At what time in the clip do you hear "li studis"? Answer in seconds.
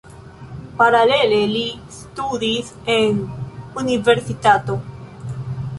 1.51-2.73